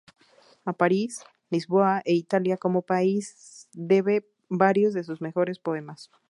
[0.65, 3.25] A París, Lisboa e Italia como país
[3.93, 4.15] debe
[4.63, 6.09] varios de sus mejores poemas.